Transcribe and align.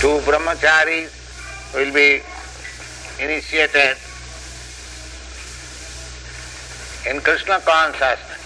two 0.00 0.18
brahmacharis 0.28 1.10
will 1.74 1.92
be 1.92 2.20
initiated 3.18 3.96
in 7.08 7.20
Krishna 7.20 7.60
consciousness. 7.60 8.42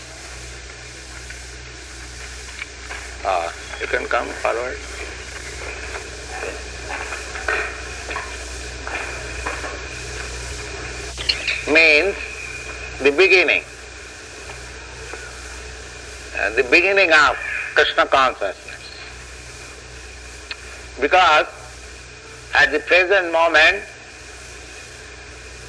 Ah, 3.25 3.53
you 3.81 3.87
can 3.89 4.05
come 4.07 4.29
forward. 4.43 4.79
Means 11.67 12.15
the 13.03 13.11
beginning. 13.11 13.65
Uh, 16.39 16.51
the 16.55 16.65
beginning 16.71 17.11
of 17.13 17.37
Krishna 17.75 18.07
consciousness. 18.07 18.70
Because 21.01 21.47
at 22.55 22.73
the 22.73 22.81
present 22.81 23.33
moment 23.33 23.83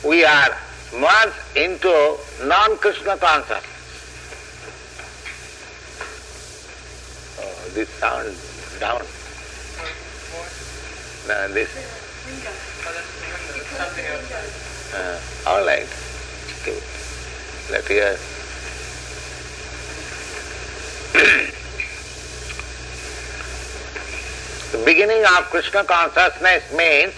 we 0.05 0.25
are 0.25 0.49
merged 0.93 1.37
into 1.55 2.17
non-Krishna 2.43 3.17
consciousness. 3.17 3.63
Oh, 7.39 7.70
this 7.73 7.89
sound 7.89 8.35
down. 8.79 9.01
No, 11.27 11.53
this. 11.53 11.70
Uh, 14.93 15.20
all 15.48 15.65
right. 15.65 15.87
Let 17.71 17.87
hear. 17.87 18.40
Beginning 24.85 25.23
of 25.38 25.45
Krishna 25.49 25.84
consciousness 25.84 26.63
means, 26.76 27.13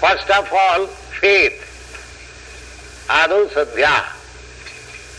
first 0.00 0.30
of 0.30 0.48
all, 0.52 0.86
faith. 1.20 1.58
Adu 3.08 3.48
Sadhya. 3.50 4.04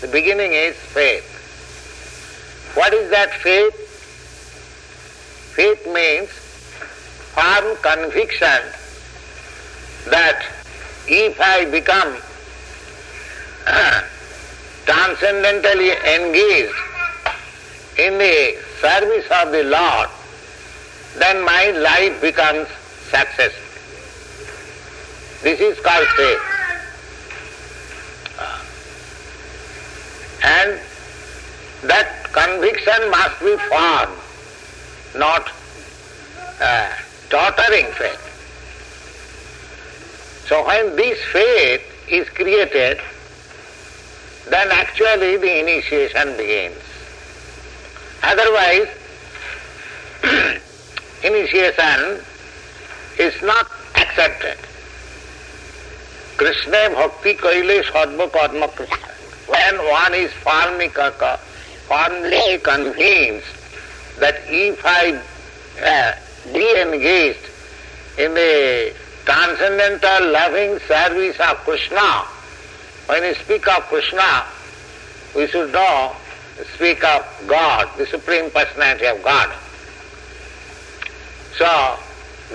The 0.02 0.08
beginning 0.08 0.54
is 0.54 0.76
faith. 0.76 1.30
What 2.76 2.94
is 2.94 3.10
that 3.12 3.32
faith? 3.32 3.76
Faith 5.56 5.86
means 5.94 6.30
firm 7.36 7.78
conviction 7.82 8.62
that 10.10 10.46
if 11.08 11.40
I 11.40 11.66
become 11.66 12.18
transcendentally 14.86 15.92
engaged 15.92 16.74
in 17.98 18.18
the 18.18 18.58
service 18.82 19.26
of 19.32 19.52
the 19.52 19.64
Lord, 19.64 20.10
then 21.18 21.44
my 21.46 21.72
life 21.72 22.22
becomes 22.22 22.68
successful. 23.10 23.62
This 25.44 25.60
is 25.60 25.80
called 25.80 26.08
faith. 26.16 26.40
And 30.44 30.80
that 31.84 32.30
conviction 32.34 33.12
must 33.12 33.40
be 33.40 33.56
firm, 33.70 34.10
not 35.16 35.52
uh, 36.60 36.92
tottering 37.30 37.86
faith. 37.94 38.20
So 40.48 40.66
when 40.66 40.96
this 40.96 41.20
faith 41.32 41.82
is 42.10 42.28
created, 42.30 43.00
then 44.50 44.68
actually 44.72 45.38
the 45.38 45.60
initiation 45.60 46.36
begins. 46.36 46.78
Otherwise, 48.24 48.88
initiation 51.24 52.20
is 53.18 53.42
not 53.42 53.72
accepted. 53.96 54.58
Krishna 56.38 56.90
bhakti 56.90 57.34
kaile 57.36 57.84
sarva 57.84 58.32
karma 58.32 58.68
krishna. 58.68 58.98
When 59.48 59.78
one 59.90 60.14
is 60.14 60.32
firmly, 60.34 60.90
firmly 60.90 62.58
convinced 62.60 63.56
that 64.20 64.36
if 64.48 64.82
I 64.86 65.20
uh, 65.84 66.16
be 66.54 66.82
engaged 66.82 67.46
in 68.18 68.34
the 68.34 68.94
transcendental 69.26 70.32
loving 70.32 70.80
service 70.88 71.40
of 71.40 71.58
Krishna, 71.58 72.26
when 73.08 73.22
we 73.24 73.34
speak 73.36 73.68
of 73.68 73.84
Krishna, 73.84 74.46
we 75.36 75.48
should 75.48 75.72
know, 75.72 76.16
speak 76.76 77.04
of 77.04 77.26
God, 77.48 77.90
the 77.98 78.06
Supreme 78.06 78.50
Personality 78.52 79.06
of 79.06 79.22
God. 79.24 79.50
So, 81.58 82.00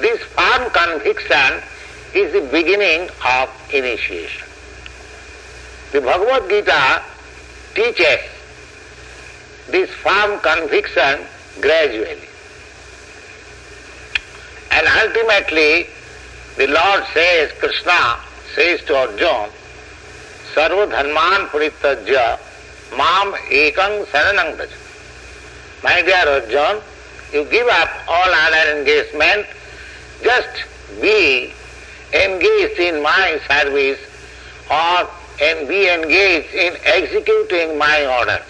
this 0.00 0.20
firm 0.22 0.70
conviction 0.70 1.62
is 2.14 2.32
the 2.32 2.48
beginning 2.50 3.08
of 3.24 3.48
initiation. 3.72 4.48
The 5.92 6.00
Bhagavad 6.00 6.48
Gita 6.48 7.02
teaches 7.74 8.20
this 9.68 9.90
firm 9.90 10.40
conviction 10.40 11.20
gradually. 11.60 12.28
And 14.70 14.86
ultimately, 14.86 15.86
the 16.56 16.66
Lord 16.66 17.04
says, 17.14 17.52
Krishna 17.52 18.18
says 18.54 18.82
to 18.86 18.96
Arjuna, 18.96 19.50
Sarva 20.54 20.90
dharman 20.90 21.46
puritajya 21.48 22.38
mam 22.96 23.32
ekang 23.50 24.04
saranang 24.06 24.56
bhaja. 24.56 24.78
My 25.84 26.02
dear 26.02 26.26
Arjuna, 26.26 26.82
you 27.32 27.44
give 27.44 27.66
up 27.68 27.90
all 28.08 28.30
other 28.30 28.78
engagement, 28.78 29.46
just 30.22 30.64
be 31.00 31.52
engaged 32.12 32.80
in 32.80 33.02
my 33.02 33.40
service 33.46 33.98
or 34.70 35.08
and 35.40 35.68
be 35.68 35.88
engaged 35.88 36.52
in 36.54 36.74
executing 36.84 37.78
my 37.78 38.06
orders. 38.18 38.46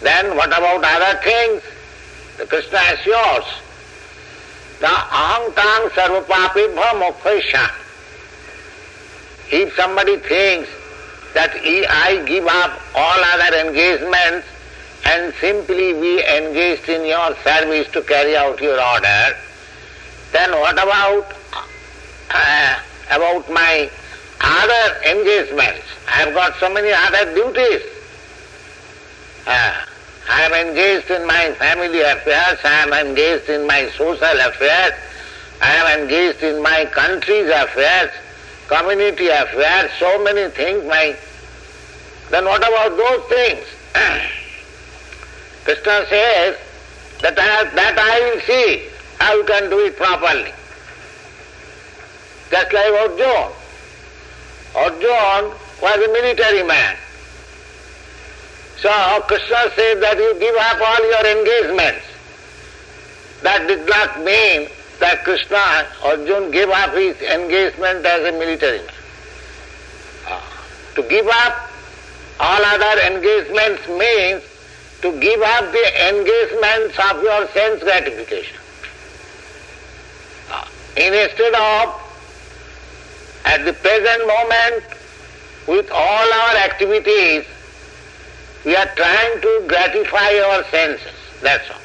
Then 0.00 0.36
what 0.36 0.48
about 0.48 0.84
other 0.84 1.18
things? 1.20 1.62
The 2.38 2.46
Krishna 2.46 2.78
is 2.92 3.04
yours. 3.04 3.44
the 4.80 4.86
aham 4.86 5.54
tang 5.54 5.90
sarvapapibha 5.90 6.88
mokhaisha. 7.00 7.70
If 9.52 9.74
somebody 9.74 10.16
thinks 10.16 10.70
that 11.34 11.50
I 11.54 12.22
give 12.26 12.46
up 12.46 12.80
all 12.94 13.20
other 13.32 13.68
engagements 13.68 14.46
and 15.06 15.34
simply 15.40 15.92
be 15.94 16.20
engaged 16.20 16.88
in 16.88 17.04
your 17.06 17.34
service 17.42 17.90
to 17.92 18.02
carry 18.02 18.36
out 18.36 18.60
your 18.60 18.80
order, 18.80 19.36
then 20.32 20.52
what 20.52 20.74
about 20.74 21.32
uh, 22.30 22.78
about 23.10 23.50
my 23.50 23.90
other 24.40 24.96
engagements? 25.10 25.84
I 26.06 26.22
have 26.22 26.34
got 26.34 26.56
so 26.56 26.72
many 26.72 26.92
other 26.92 27.34
duties. 27.34 27.82
Uh, 29.46 29.84
I 30.28 30.42
am 30.42 30.52
engaged 30.52 31.10
in 31.10 31.26
my 31.26 31.52
family 31.58 32.02
affairs, 32.02 32.58
I 32.64 32.82
am 32.82 32.92
engaged 32.92 33.48
in 33.48 33.66
my 33.66 33.88
social 33.96 34.38
affairs, 34.40 34.92
I 35.60 35.74
am 35.74 36.00
engaged 36.00 36.42
in 36.42 36.62
my 36.62 36.84
country's 36.92 37.50
affairs, 37.50 38.10
community 38.68 39.28
affairs, 39.28 39.90
so 39.98 40.22
many 40.22 40.48
things. 40.50 40.84
My 40.84 41.16
then 42.30 42.44
what 42.44 42.62
about 42.62 42.96
those 42.96 43.28
things? 43.28 43.66
Krishna 45.64 46.06
says 46.08 46.56
that 47.20 47.38
I, 47.38 47.64
that 47.74 47.98
I 47.98 48.20
will 48.30 48.40
see 48.42 48.88
how 49.18 49.34
you 49.34 49.44
can 49.44 49.68
do 49.70 49.78
it 49.80 49.96
properly. 49.96 50.52
Just 52.50 52.72
like 52.72 52.92
Arjuna. 52.92 53.52
Arjuna 54.74 55.54
was 55.82 55.96
a 55.96 56.12
military 56.12 56.62
man. 56.62 56.96
So 58.78 58.90
Krishna 59.28 59.70
said 59.76 60.00
that 60.02 60.16
you 60.16 60.34
give 60.40 60.56
up 60.56 60.80
all 60.80 61.04
your 61.04 61.38
engagements. 61.38 62.06
That 63.42 63.68
did 63.68 63.86
not 63.86 64.18
mean 64.24 64.68
that 65.00 65.24
Krishna, 65.24 65.86
Arjuna 66.02 66.50
gave 66.50 66.68
up 66.70 66.94
his 66.94 67.20
engagement 67.20 68.04
as 68.04 68.34
a 68.34 68.38
military 68.38 68.78
man. 68.78 68.94
Ah, 70.26 70.66
to 70.94 71.02
give 71.02 71.26
up 71.28 71.70
all 72.40 72.64
other 72.64 73.00
engagements 73.02 73.86
means 73.88 74.42
to 75.02 75.18
give 75.20 75.40
up 75.40 75.72
the 75.72 76.08
engagements 76.08 76.98
of 77.10 77.22
your 77.22 77.48
sense 77.48 77.82
gratification. 77.82 78.58
Instead 80.96 81.54
of, 81.54 81.94
at 83.44 83.64
the 83.64 83.72
present 83.72 84.26
moment, 84.26 84.84
with 85.66 85.90
all 85.92 86.32
our 86.32 86.56
activities, 86.56 87.44
we 88.64 88.76
are 88.76 88.88
trying 88.96 89.40
to 89.40 89.64
gratify 89.68 90.38
our 90.40 90.64
senses, 90.64 91.14
that's 91.40 91.70
all. 91.70 91.76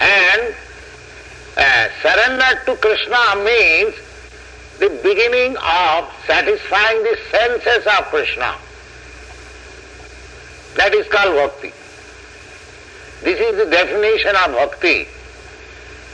And 0.00 0.54
uh, 1.56 1.88
surrender 2.02 2.62
to 2.66 2.76
Krishna 2.76 3.44
means 3.44 3.94
the 4.78 4.90
beginning 5.02 5.56
of 5.56 6.12
satisfying 6.26 7.02
the 7.02 7.18
senses 7.30 7.86
of 7.86 8.04
Krishna. 8.06 8.54
That 10.76 10.94
is 10.94 11.08
called 11.08 11.34
bhakti. 11.34 11.72
This 13.22 13.40
is 13.40 13.56
the 13.56 13.70
definition 13.70 14.36
of 14.36 14.52
bhakti. 14.52 15.08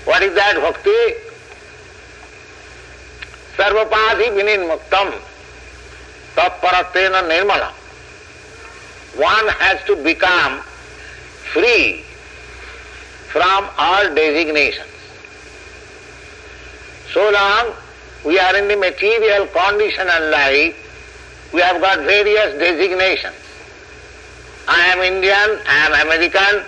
What 0.04 0.22
is 0.22 0.34
that 0.34 0.56
bhakti? 0.56 0.90
Sarvapadhi 3.56 4.30
vininmuktam 4.38 5.12
tatparatena 6.36 7.22
nirmala. 7.28 7.72
One 9.16 9.48
has 9.48 9.84
to 9.86 9.96
become 9.96 10.60
free 11.52 12.04
from 13.32 13.68
all 13.76 14.14
designations. 14.14 14.88
So 17.12 17.30
long 17.30 17.74
we 18.24 18.38
are 18.38 18.56
in 18.56 18.68
the 18.68 18.76
material 18.76 19.46
condition 19.48 20.08
and 20.08 20.30
life, 20.30 21.50
we 21.52 21.60
have 21.60 21.80
got 21.80 21.98
various 21.98 22.58
designations. 22.58 23.41
I 24.68 24.80
am 24.92 25.00
Indian, 25.00 25.58
I 25.66 25.86
am 25.86 26.06
American, 26.06 26.64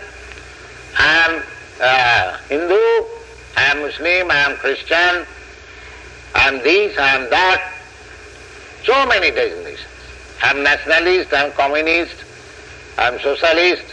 I 0.99 1.25
am 1.27 1.43
uh, 1.81 2.39
Hindu, 2.49 2.75
I 3.57 3.65
am 3.71 3.83
Muslim, 3.83 4.31
I 4.31 4.39
am 4.51 4.57
Christian, 4.57 5.27
I 6.35 6.49
am 6.49 6.59
this, 6.63 6.99
I 6.99 7.17
am 7.17 7.31
that. 7.31 7.73
So 8.85 9.07
many 9.07 9.31
designations. 9.31 9.87
I 10.43 10.51
am 10.51 10.63
nationalist, 10.63 11.33
I 11.33 11.47
am 11.47 11.53
communist, 11.53 12.17
I 12.99 13.09
am 13.09 13.21
socialist. 13.21 13.85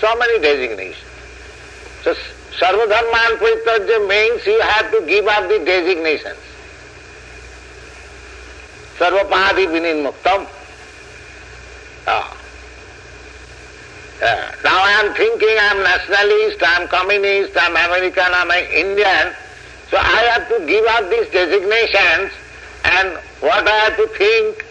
So 0.00 0.16
many 0.16 0.40
designations. 0.40 1.04
So 2.02 2.14
Sarvadharman 2.58 3.38
Parityajya 3.38 4.08
means 4.08 4.46
you 4.46 4.60
have 4.60 4.90
to 4.92 5.06
give 5.06 5.26
up 5.26 5.48
the 5.48 5.58
designations. 5.64 6.38
Sarvapadi 8.98 9.66
Vininmuktam. 9.68 10.46
Ah. 12.06 12.39
Yeah. 14.20 14.54
Now 14.62 14.76
I 14.84 14.92
am 15.00 15.14
thinking 15.14 15.48
I 15.48 15.72
am 15.72 15.82
nationalist, 15.82 16.62
I 16.62 16.82
am 16.82 16.88
communist, 16.88 17.56
I 17.56 17.66
am 17.66 17.72
American, 17.72 18.22
I 18.22 18.42
am 18.42 18.50
Indian. 18.52 19.32
So 19.88 19.96
I 19.96 20.20
have 20.36 20.46
to 20.48 20.66
give 20.66 20.84
up 20.84 21.08
these 21.08 21.28
designations 21.32 22.30
and 22.84 23.18
what 23.40 23.66
I 23.66 23.76
have 23.88 23.96
to 23.96 24.06
think, 24.18 24.66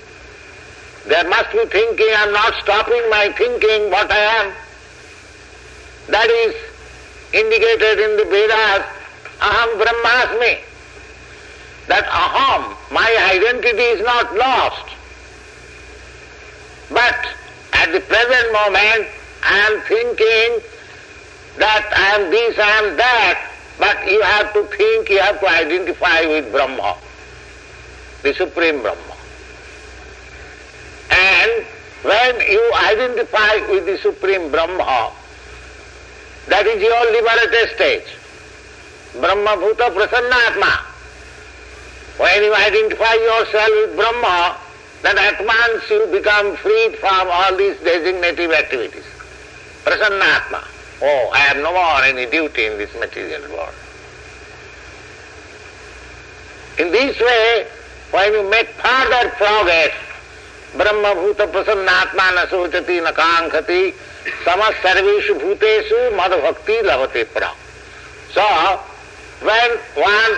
there 1.08 1.28
must 1.28 1.52
be 1.52 1.66
thinking, 1.66 2.08
I 2.14 2.24
am 2.28 2.34
not 2.34 2.54
stopping 2.62 3.02
my 3.10 3.34
thinking 3.36 3.90
what 3.90 4.12
I 4.12 4.46
am. 4.46 4.54
That 6.10 6.30
is 6.30 6.56
indicated 7.34 8.00
in 8.06 8.18
the 8.18 8.26
Vedas, 8.26 8.86
aham 9.42 9.82
brahmasmi. 9.82 10.60
That 11.88 12.06
aham, 12.06 12.78
my 12.92 13.10
identity 13.34 13.82
is 13.98 14.02
not 14.06 14.36
lost. 14.36 14.94
But 16.92 17.18
at 17.74 17.92
the 17.92 18.02
present 18.02 18.54
moment, 18.54 19.08
I 19.44 19.58
am 19.72 19.82
thinking 19.82 20.62
that 21.58 21.90
I 21.96 22.22
am 22.22 22.32
this, 22.32 22.58
I 22.58 22.70
am 22.84 22.98
that, 22.98 23.52
but 23.78 24.08
you 24.10 24.22
have 24.22 24.54
to 24.54 24.64
think, 24.76 25.10
you 25.10 25.20
have 25.20 25.40
to 25.40 25.50
identify 25.50 26.26
with 26.26 26.52
Brahma, 26.52 26.98
the 28.24 28.34
Supreme 28.34 28.82
Brahma. 28.82 29.16
And 31.12 31.66
when 32.04 32.40
you 32.42 32.72
identify 32.76 33.56
with 33.72 33.86
the 33.86 33.98
Supreme 33.98 34.52
Brahma, 34.52 35.12
that 36.48 36.66
is 36.66 36.82
your 36.82 37.12
liberated 37.12 37.76
stage. 37.76 38.16
Brahma 39.20 39.58
Bhuta 39.58 39.90
Prasannatma. 39.92 40.86
When 42.18 42.44
you 42.44 42.54
identify 42.54 43.14
yourself 43.14 43.70
with 43.70 43.96
Brahma, 43.96 44.58
then 45.02 45.18
at 45.18 45.40
once 45.46 45.90
you 45.90 46.06
become 46.12 46.56
freed 46.58 46.98
from 46.98 47.28
all 47.32 47.56
these 47.56 47.78
designative 47.78 48.54
activities. 48.54 49.06
Prasannatma. 49.90 50.62
Oh, 51.02 51.32
I 51.34 51.40
have 51.40 51.58
no 51.58 51.74
more 51.74 52.04
any 52.04 52.30
duty 52.30 52.66
in 52.66 52.78
this 52.78 52.94
material 52.94 53.42
world. 53.50 53.74
In 56.78 56.92
this 56.92 57.20
way, 57.20 57.66
when 58.12 58.34
you 58.34 58.50
make 58.52 58.68
further 58.68 59.30
progress, 59.32 59.94
Brahma 60.78 61.16
Bhuta 61.18 61.48
Prasannatma 61.50 62.36
na 62.36 62.46
sochati 62.46 63.02
na 63.02 63.12
kankhati 63.14 63.94
samas 64.46 64.76
sarveshu 64.84 65.40
bhuteshu 65.42 66.16
mad 66.16 66.32
bhakti 66.40 66.78
lavate 66.84 67.26
pra. 67.34 67.50
So, 68.32 68.46
when 69.42 69.72
one, 69.96 70.34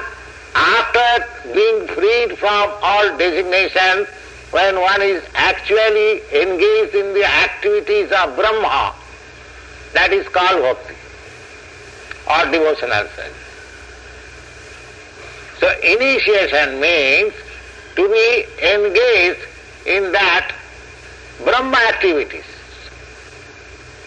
after 0.55 1.53
being 1.53 1.87
freed 1.87 2.37
from 2.37 2.71
all 2.81 3.17
designations, 3.17 4.07
when 4.51 4.79
one 4.79 5.01
is 5.01 5.21
actually 5.35 6.21
engaged 6.31 6.95
in 6.95 7.13
the 7.13 7.25
activities 7.25 8.11
of 8.13 8.37
Brahma, 8.37 8.95
that 9.93 10.11
is 10.13 10.27
called 10.27 10.61
bhakti 10.61 10.95
or 12.29 12.51
devotional 12.51 13.07
service. 13.15 13.41
So 15.59 15.69
initiation 15.83 16.79
means 16.79 17.33
to 17.95 18.07
be 18.09 18.45
engaged 18.63 19.45
in 19.85 20.11
that 20.11 20.53
Brahma 21.43 21.77
activities. 21.89 22.45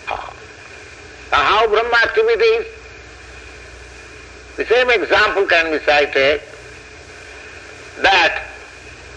Ah. 0.08 0.32
how 1.31 1.66
Brahma 1.69 1.96
activities? 2.04 2.66
The 4.56 4.64
same 4.66 4.90
example 4.90 5.46
can 5.46 5.70
be 5.72 5.78
cited 5.84 6.40
that 8.02 8.46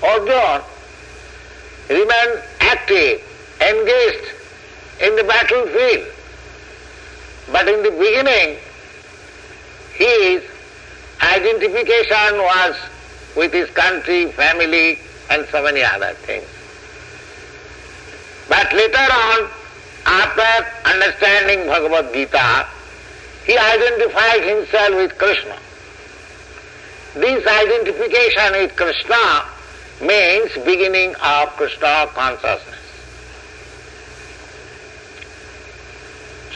Arjuna 0.03 0.63
remained 1.89 2.43
active, 2.59 3.21
engaged 3.61 4.27
in 5.01 5.15
the 5.15 5.23
battlefield. 5.23 6.07
But 7.51 7.67
in 7.67 7.83
the 7.83 7.91
beginning, 7.91 8.57
his 9.95 10.43
identification 11.21 12.37
was 12.37 12.75
with 13.35 13.53
his 13.53 13.69
country, 13.71 14.31
family, 14.31 14.99
and 15.29 15.47
so 15.49 15.63
many 15.63 15.83
other 15.83 16.13
things. 16.13 16.47
But 18.49 18.71
later 18.73 18.97
on, 18.97 19.49
after 20.05 20.89
understanding 20.89 21.67
Bhagavad 21.67 22.13
Gita, 22.13 22.67
he 23.45 23.57
identified 23.57 24.43
himself 24.43 24.95
with 24.95 25.17
Krishna. 25.17 25.57
This 27.15 27.45
identification 27.45 28.51
with 28.53 28.75
Krishna 28.75 29.45
means 30.01 30.51
beginning 30.65 31.15
of 31.15 31.49
Krishna 31.57 32.07
consciousness. 32.13 32.86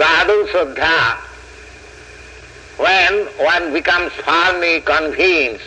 Sadhu 0.02 0.48
when 2.78 3.26
one 3.38 3.72
becomes 3.72 4.12
firmly 4.14 4.82
convinced 4.82 5.64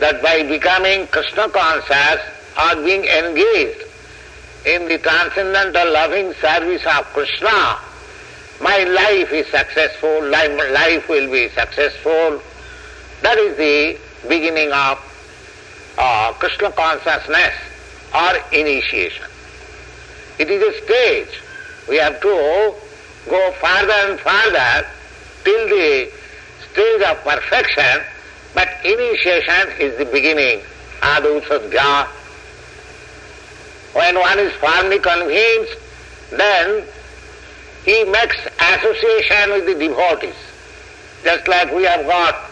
that 0.00 0.20
by 0.20 0.42
becoming 0.42 1.06
Krishna 1.06 1.48
conscious 1.50 2.20
or 2.58 2.82
being 2.82 3.04
engaged 3.04 3.84
in 4.66 4.88
the 4.88 4.98
transcendental 4.98 5.92
loving 5.92 6.32
service 6.34 6.84
of 6.86 7.04
Krishna, 7.14 7.78
my 8.60 8.82
life 8.82 9.30
is 9.30 9.46
successful, 9.46 10.24
life 10.28 11.08
will 11.08 11.30
be 11.30 11.48
successful. 11.50 12.42
That 13.22 13.38
is 13.38 13.56
the 13.56 13.96
beginning 14.28 14.72
of 14.72 14.98
uh, 15.98 16.32
Krishna 16.32 16.72
consciousness 16.72 17.54
or 18.12 18.32
initiation. 18.50 19.26
It 20.40 20.50
is 20.50 20.60
a 20.60 20.84
stage. 20.84 21.40
We 21.88 21.98
have 21.98 22.20
to 22.22 22.74
go 23.28 23.52
further 23.60 23.92
and 24.10 24.20
further 24.20 24.86
till 25.44 25.68
the 25.68 26.10
stage 26.72 27.02
of 27.02 27.22
perfection, 27.24 28.02
but 28.54 28.68
initiation 28.84 29.80
is 29.80 29.96
the 29.98 30.04
beginning, 30.06 30.60
adu 31.00 31.40
sadhya. 31.42 32.06
When 33.92 34.18
one 34.18 34.38
is 34.38 34.52
firmly 34.54 34.98
convinced, 34.98 35.78
then 36.30 36.84
he 37.84 38.04
makes 38.04 38.36
association 38.60 39.50
with 39.52 39.66
the 39.66 39.74
devotees. 39.74 40.34
Just 41.24 41.48
like 41.48 41.72
we 41.72 41.84
have 41.84 42.04
got 42.06 42.50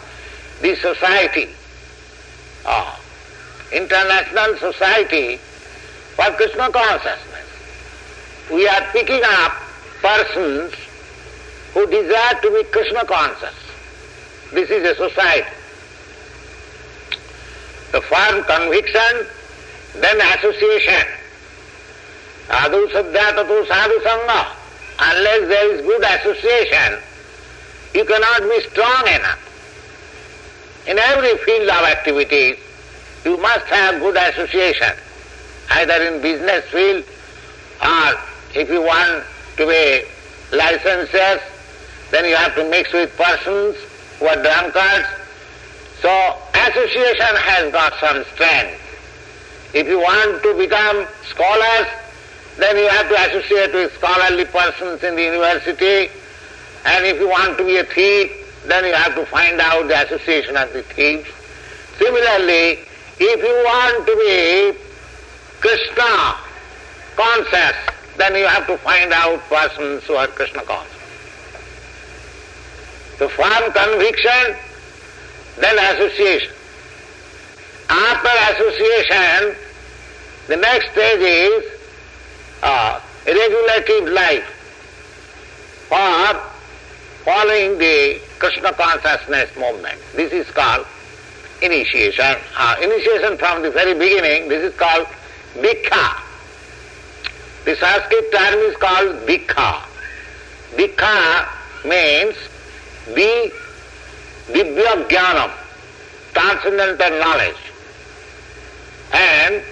the 0.63 0.75
society, 0.77 1.49
oh, 2.65 2.99
International 3.73 4.57
Society 4.57 5.37
for 6.17 6.31
Krishna 6.37 6.71
Consciousness. 6.71 8.49
We 8.51 8.67
are 8.69 8.83
picking 8.93 9.21
up 9.25 9.64
persons 10.05 10.75
who 11.73 11.87
desire 11.87 12.35
to 12.43 12.51
be 12.51 12.63
Krishna 12.65 13.07
conscious. 13.07 13.55
This 14.53 14.69
is 14.69 14.85
a 14.85 14.95
society. 14.95 15.49
The 17.93 18.03
firm 18.03 18.45
conviction, 18.45 19.27
then 19.97 20.21
association. 20.37 21.07
Sadhu 22.49 22.87
sadhya 22.89 23.33
tatu 23.33 23.67
sadhu 23.67 23.99
sangha. 24.05 24.47
Unless 25.01 25.49
there 25.49 25.75
is 25.75 25.81
good 25.81 26.05
association, 26.05 27.01
you 27.95 28.05
cannot 28.05 28.43
be 28.43 28.61
strong 28.69 29.09
enough. 29.09 29.41
In 30.87 30.99
every 30.99 31.35
field 31.39 31.69
of 31.71 31.83
activities, 31.97 32.59
you 33.25 33.39
must 33.39 33.65
have 33.67 34.01
good 34.01 34.17
association, 34.17 34.93
either 35.71 35.95
in 35.95 36.21
business 36.21 36.65
field 36.67 37.05
or 37.83 38.21
if 38.55 38.69
you 38.69 38.83
want 38.83 39.25
to 39.57 39.67
be 39.67 40.05
licentious, 40.57 41.43
then 42.11 42.25
you 42.25 42.37
have 42.37 42.55
to 42.55 42.69
mix 42.71 42.93
with 42.93 43.17
persons 43.17 43.77
who 44.19 44.27
are 44.27 44.37
drunkards. 44.43 45.09
So 46.01 46.11
association 46.55 47.37
has 47.37 47.73
got 47.73 47.95
some 48.01 48.25
strength. 48.35 48.81
If 49.75 49.89
you 49.89 49.99
want 49.99 50.43
to 50.43 50.55
become 50.57 51.07
scholars, 51.25 51.89
then 52.59 52.77
you 52.77 52.89
have 52.89 53.09
to 53.09 53.39
associate 53.39 53.75
with 53.75 53.93
scholarly 53.95 54.45
persons 54.45 55.03
in 55.03 55.17
the 55.17 55.23
university. 55.23 56.13
And 56.85 57.07
if 57.07 57.19
you 57.19 57.29
want 57.29 57.59
to 57.59 57.65
be 57.65 57.79
a 57.79 57.85
thief, 57.85 58.31
then 58.67 58.85
you 58.85 58.95
have 58.95 59.15
to 59.15 59.27
find 59.27 59.61
out 59.61 59.89
the 59.89 60.05
association 60.05 60.57
of 60.57 60.73
the 60.73 60.83
thieves. 60.83 61.29
Similarly, 61.99 62.79
if 63.19 63.43
you 63.43 63.55
want 63.65 64.07
to 64.07 64.15
be 64.15 64.79
Krishna 65.61 66.37
conscious, 67.17 67.94
then 68.17 68.35
you 68.35 68.47
have 68.47 68.67
to 68.67 68.77
find 68.79 69.13
out 69.13 69.41
persons 69.49 70.05
who 70.05 70.15
are 70.15 70.27
Krishna 70.29 70.63
conscious. 70.63 70.93
To 73.19 73.29
form 73.29 73.73
conviction, 73.73 74.57
then 75.59 75.79
association. 75.95 76.53
After 77.89 78.29
association, 78.55 79.57
the 80.49 80.57
next 80.57 80.91
stage 80.93 81.21
is 81.21 81.65
uh, 82.63 83.01
regulative 83.27 84.09
life 84.13 84.45
for 85.89 86.55
following 87.25 87.79
the 87.79 88.21
Krishna 88.39 88.73
consciousness 88.73 89.55
movement. 89.57 89.99
This 90.15 90.33
is 90.33 90.51
called 90.51 90.87
initiation. 91.63 92.37
Uh, 92.57 92.77
initiation 92.83 93.39
from 93.39 93.63
the 93.63 93.71
very 93.71 93.95
beginning, 93.95 94.49
this 94.49 94.73
is 94.73 94.79
called 94.79 95.07
Dikha. 95.55 96.24
The 97.65 97.77
Sanskrit 97.77 98.31
term 98.31 98.59
is 98.61 98.77
called 98.77 99.27
Dikha. 99.27 99.83
Dikha 100.77 101.49
means 101.85 102.37
the 103.15 103.53
Divya 104.53 105.09
Jnanam, 105.09 105.51
transcendental 106.35 107.19
knowledge. 107.19 107.57
And 109.13 109.63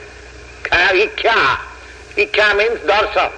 Ikya, 0.64 1.58
Ikya 2.16 2.56
means 2.56 2.80
darshan, 2.80 3.32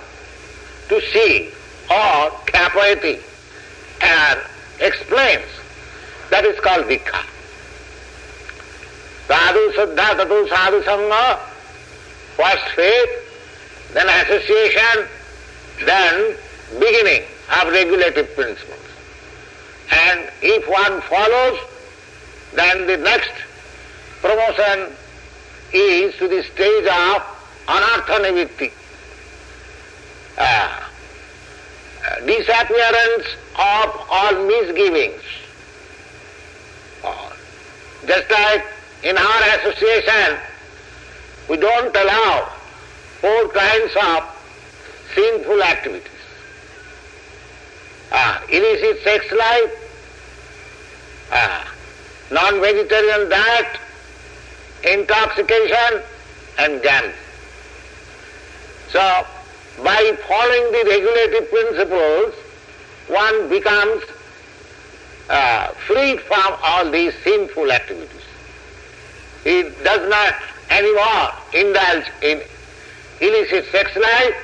to 0.89 1.01
see 1.13 1.51
or 1.91 2.31
capacity 2.47 3.19
and 4.03 4.41
explains. 4.81 5.47
That 6.31 6.45
is 6.45 6.59
called 6.61 6.85
Dikha. 6.87 7.25
Sadhu 9.27 9.73
Saddha 9.73 10.15
Tatu 10.17 10.49
Sadhu 10.49 10.83
Sangha, 10.83 11.39
first 12.37 12.69
faith, 12.77 13.24
then 13.95 14.09
association, 14.09 15.07
then 15.85 16.37
beginning 16.79 17.23
of 17.61 17.73
regulative 17.73 18.35
principles. 18.35 18.81
And 19.91 20.29
if 20.43 20.69
one 20.69 21.01
follows, 21.03 21.59
then 22.55 22.87
the 22.87 22.97
next 22.97 23.33
promotion 24.21 24.93
is 25.73 26.15
to 26.17 26.29
the 26.29 26.43
stage 26.43 26.87
of 26.87 27.23
anartha. 27.67 28.71
Uh, 30.37 30.81
disappearance 32.27 33.27
of 33.55 34.07
all 34.11 34.47
misgivings. 34.47 35.23
Just 38.07 38.31
like 38.31 38.67
in 39.03 39.17
our 39.17 39.43
association, 39.59 40.39
we 41.49 41.57
don't 41.57 41.95
allow 41.95 42.54
four 43.25 43.49
kinds 43.49 43.97
of 44.03 44.23
sinful 45.15 45.63
activities. 45.63 46.11
Uh, 48.13 48.39
illicit 48.51 49.03
sex 49.03 49.33
life, 49.33 49.73
uh, 51.33 51.65
non-vegetarian 52.31 53.31
diet, 53.31 53.79
intoxication 54.83 56.03
and 56.59 56.83
gambling. 56.83 57.15
So, 58.91 59.27
by 59.83 60.19
following 60.29 60.73
the 60.73 60.85
regulative 60.87 61.51
principles, 61.51 62.35
one 63.09 63.49
becomes 63.49 64.03
uh, 65.31 65.69
freed 65.87 66.21
from 66.21 66.59
all 66.63 66.91
these 66.91 67.15
sinful 67.25 67.73
activities. 67.73 68.27
He 69.45 69.63
does 69.83 70.11
not 70.11 70.35
anymore 70.69 71.33
indulge 71.55 72.05
in 72.21 72.43
illicit 73.27 73.71
sex 73.73 73.97
life, 73.97 74.35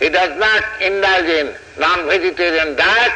he 0.00 0.08
does 0.08 0.38
not 0.38 0.62
indulge 0.80 1.26
in 1.26 1.54
non-vegetarian 1.78 2.76
diet, 2.76 3.12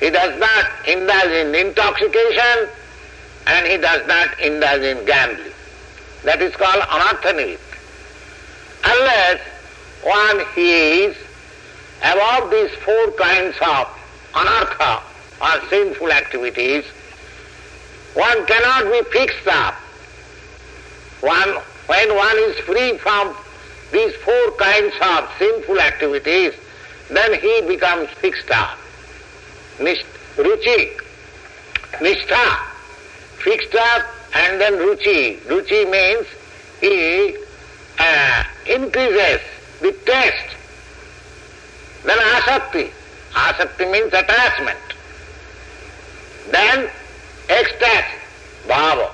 he 0.00 0.10
does 0.10 0.38
not 0.38 0.66
indulge 0.86 1.32
in 1.32 1.54
intoxication, 1.54 2.68
and 3.46 3.66
he 3.66 3.76
does 3.76 4.06
not 4.06 4.40
indulge 4.40 4.82
in 4.82 5.04
gambling. 5.04 5.52
That 6.24 6.42
is 6.42 6.54
called 6.56 6.82
anartha 6.82 7.58
Unless 8.84 9.40
one 10.02 10.44
is 10.56 11.16
above 12.02 12.50
these 12.50 12.70
four 12.84 13.12
kinds 13.12 13.56
of 13.60 13.88
anartha 14.32 15.02
or 15.40 15.68
sinful 15.68 16.10
activities, 16.10 16.84
one 18.14 18.46
cannot 18.46 18.90
be 18.90 19.02
fixed 19.10 19.46
up. 19.46 19.74
One, 21.20 21.48
when 21.86 22.14
one 22.14 22.38
is 22.38 22.58
free 22.60 22.98
from 22.98 23.36
these 23.92 24.14
four 24.16 24.50
kinds 24.58 24.94
of 25.00 25.28
sinful 25.38 25.80
activities, 25.80 26.52
then 27.08 27.34
he 27.40 27.62
becomes 27.66 28.08
fixed 28.20 28.50
up. 28.50 28.78
Ruchi, 29.78 30.90
nishtha, 32.00 32.58
fixed 33.38 33.74
up 33.74 34.02
and 34.34 34.60
then 34.60 34.74
ruchi. 34.74 35.38
Ruchi 35.42 35.90
means 35.90 36.26
he 36.80 37.36
uh, 37.98 38.44
increases 38.66 39.40
the 39.80 39.92
taste. 40.04 40.56
Then 42.04 42.18
asakti. 42.18 42.90
Asakti 43.32 43.90
means 43.90 44.12
attachment. 44.12 44.78
Then 46.50 46.90
ecstasy, 47.48 48.18
bhava. 48.66 49.10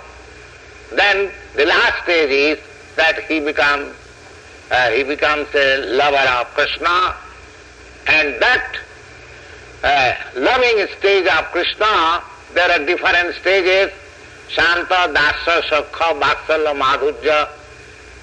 Then 0.94 1.30
the 1.54 1.66
last 1.66 2.02
stage 2.04 2.30
is 2.30 2.64
that 2.96 3.22
he 3.24 3.40
becomes 3.40 3.94
uh, 4.72 4.90
he 4.90 5.04
becomes 5.04 5.46
a 5.54 5.84
lover 5.84 6.16
of 6.16 6.46
Krishna, 6.54 7.14
and 8.06 8.40
that 8.40 8.76
uh, 9.84 10.14
loving 10.34 10.86
stage 10.98 11.26
of 11.26 11.44
Krishna, 11.52 12.22
there 12.54 12.70
are 12.70 12.86
different 12.86 13.34
stages, 13.36 13.92
Shanta, 14.48 15.12
Dasa, 15.12 15.60
Sakha, 15.68 16.18
Vatsalya, 16.18 16.74
Madhurya. 16.74 17.48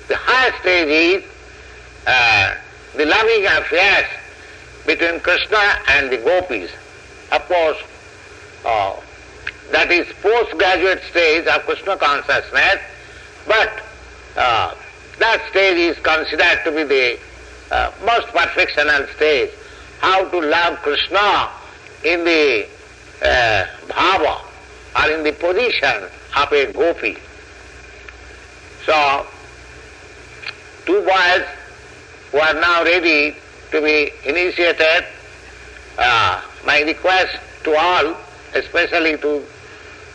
The 0.07 0.15
highest 0.15 0.59
stage 0.61 1.21
is 1.21 1.29
uh, 2.07 2.55
the 2.95 3.05
loving 3.05 3.45
affairs 3.45 4.07
between 4.87 5.19
Krishna 5.19 5.79
and 5.89 6.09
the 6.09 6.17
gopis. 6.17 6.71
Of 7.31 7.47
course, 7.47 7.77
uh, 8.65 8.99
that 9.71 9.91
is 9.91 10.07
postgraduate 10.23 11.03
stage 11.11 11.45
of 11.45 11.61
Krishna 11.61 11.95
consciousness, 11.95 12.81
but 13.45 13.83
uh, 14.35 14.73
that 15.19 15.45
stage 15.49 15.77
is 15.77 15.97
considered 15.99 16.61
to 16.63 16.71
be 16.71 16.83
the 16.83 17.19
uh, 17.71 17.91
most 18.05 18.27
perfectional 18.27 19.07
stage. 19.15 19.51
How 19.99 20.27
to 20.29 20.39
love 20.39 20.79
Krishna 20.79 21.49
in 22.03 22.23
the 22.23 22.67
uh, 23.21 23.65
bhava 23.87 24.41
or 24.95 25.11
in 25.11 25.23
the 25.23 25.33
position 25.33 26.09
of 26.37 26.51
a 26.53 26.71
gopi. 26.71 27.17
So, 28.85 29.27
two 30.85 31.01
boys 31.01 31.45
who 32.31 32.39
are 32.39 32.53
now 32.53 32.83
ready 32.83 33.35
to 33.71 33.81
be 33.81 34.11
initiated, 34.25 35.05
uh, 35.97 36.41
my 36.65 36.81
request 36.81 37.37
to 37.65 37.75
all, 37.75 38.15
especially 38.55 39.17
to 39.17 39.43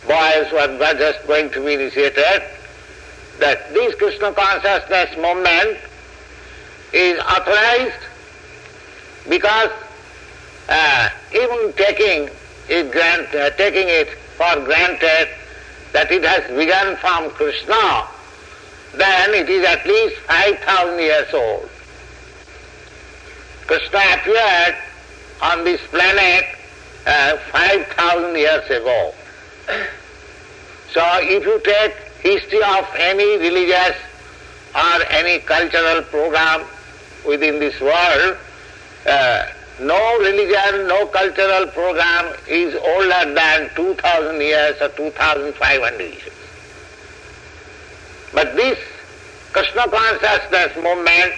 boys 0.07 0.49
who 0.49 0.57
are 0.57 0.95
just 0.95 1.27
going 1.27 1.51
to 1.51 1.65
be 1.65 1.75
initiated, 1.75 2.43
that 3.39 3.73
this 3.75 3.95
Krishna 3.97 4.33
consciousness 4.33 5.17
movement 5.17 5.79
is 6.93 7.19
authorized 7.19 8.03
because 9.29 9.71
uh, 10.69 11.09
even 11.33 11.73
taking 11.75 12.29
it, 12.69 12.91
grant, 12.93 13.35
uh, 13.35 13.51
taking 13.51 13.89
it 13.89 14.09
for 14.37 14.65
granted 14.65 15.29
that 15.93 16.11
it 16.11 16.25
has 16.25 16.45
begun 16.57 16.97
from 16.97 17.31
Krishna, 17.31 18.07
then 18.95 19.35
it 19.35 19.49
is 19.49 19.65
at 19.65 19.85
least 19.87 20.17
5,000 20.23 20.99
years 20.99 21.35
old. 21.35 21.69
Krishna 23.67 24.01
appeared 24.15 24.77
on 25.43 25.65
this 25.65 25.81
planet 25.89 26.45
uh, 27.07 27.37
5,000 27.51 28.37
years 28.37 28.65
ago. 28.71 29.15
So 30.93 31.03
if 31.23 31.45
you 31.45 31.61
take 31.65 32.04
history 32.25 32.63
of 32.63 32.87
any 32.97 33.37
religious 33.37 33.97
or 34.75 35.03
any 35.11 35.39
cultural 35.41 36.03
program 36.05 36.65
within 37.27 37.61
this 37.61 37.79
world, 37.81 38.37
uh, 39.07 39.47
no 39.79 40.19
religion, 40.19 40.89
no 40.89 41.07
cultural 41.07 41.67
program 41.67 42.35
is 42.49 42.75
older 42.75 43.35
than 43.35 43.71
2000 43.77 44.41
years 44.41 44.81
or 44.81 44.89
2500 44.89 46.01
years. 46.01 46.23
But 48.33 48.57
this 48.57 48.79
Krishna 49.53 49.87
consciousness 49.89 50.75
movement, 50.77 51.35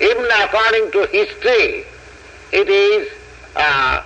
even 0.00 0.24
according 0.40 0.92
to 0.92 1.06
history, 1.08 1.84
it 2.52 2.68
is 2.68 3.08
uh, 3.56 4.02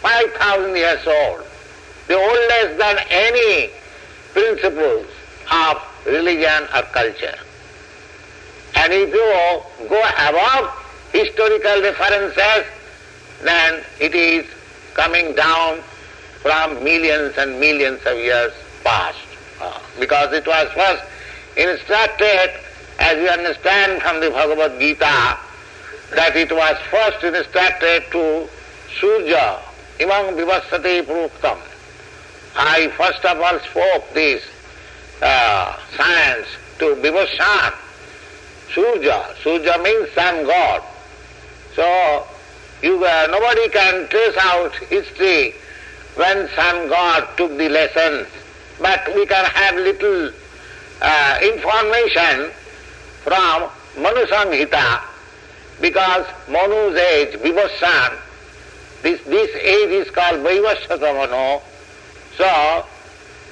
5000 0.00 0.74
years 0.74 1.06
old, 1.06 1.44
the 2.08 2.16
oldest 2.16 2.78
than 2.78 2.98
any 3.10 3.70
principles 4.32 5.06
of 5.50 5.82
religion 6.06 6.62
or 6.74 6.82
culture. 6.92 7.38
And 8.76 8.92
if 8.92 9.08
you 9.10 9.88
go 9.88 10.02
above 10.28 10.70
historical 11.12 11.82
references, 11.82 12.66
then 13.42 13.82
it 14.00 14.14
is 14.14 14.46
coming 14.94 15.34
down 15.34 15.80
from 16.42 16.82
millions 16.84 17.36
and 17.38 17.58
millions 17.58 18.00
of 18.06 18.16
years 18.18 18.52
past. 18.84 19.18
Uh, 19.60 19.78
because 19.98 20.32
it 20.32 20.46
was 20.46 20.70
first 20.72 21.02
instructed, 21.56 22.50
as 22.98 23.16
you 23.18 23.28
understand 23.28 24.02
from 24.02 24.20
the 24.20 24.30
Bhagavad 24.30 24.78
Gita, 24.78 25.38
that 26.14 26.36
it 26.36 26.52
was 26.52 26.76
first 26.90 27.24
instructed 27.24 28.04
to 28.12 28.48
Surya, 29.00 29.58
Imam 30.00 30.34
Vivasati 30.36 31.02
Pruktam. 31.02 31.58
I 32.54 32.88
first 32.96 33.24
of 33.24 33.40
all 33.40 33.58
spoke 33.60 34.14
this 34.14 34.42
uh, 35.22 35.76
science 35.96 36.46
to 36.78 36.94
Vivasvan, 36.96 37.74
Surya. 38.72 39.34
Surya 39.42 39.78
means 39.82 40.10
sun 40.12 40.46
god. 40.46 40.82
So 41.74 42.26
you, 42.82 43.04
uh, 43.04 43.28
nobody 43.30 43.68
can 43.70 44.08
trace 44.08 44.36
out 44.40 44.74
history 44.76 45.54
when 46.16 46.48
sun 46.50 46.88
god 46.88 47.28
took 47.36 47.56
the 47.56 47.68
lessons, 47.68 48.28
but 48.80 49.14
we 49.14 49.26
can 49.26 49.44
have 49.44 49.74
little 49.76 50.30
uh, 51.02 51.38
information 51.42 52.50
from 53.22 53.70
Manu 53.98 54.26
Samhita 54.26 55.02
because 55.80 56.26
Manu's 56.48 56.96
age, 56.96 57.34
Vivasvan, 57.40 58.18
this, 59.02 59.20
this 59.24 59.54
age 59.56 59.90
is 59.90 60.10
called 60.10 60.40
Vaivasvata 60.40 61.14
Manu. 61.14 61.60
So, 62.36 62.86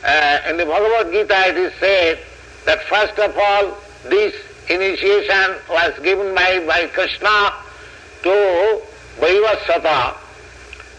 uh, 0.04 0.40
in 0.50 0.56
the 0.56 0.66
Bhagavad 0.66 1.12
Gita 1.12 1.49
it 1.49 1.56
is 1.56 1.73
said 1.80 2.18
that 2.66 2.82
first 2.82 3.18
of 3.18 3.37
all 3.37 3.76
this 4.08 4.34
initiation 4.68 5.56
was 5.68 5.99
given 6.02 6.34
by, 6.34 6.64
by 6.66 6.87
Krishna 6.88 7.52
to 8.23 8.82
Vaivasvata 9.18 10.16